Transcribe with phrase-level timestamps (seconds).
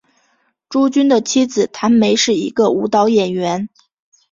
[0.67, 3.69] 朱军的妻子谭梅是一个舞蹈演员。